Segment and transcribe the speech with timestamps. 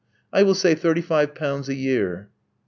[0.33, 2.31] I will say thirty five pounds a year."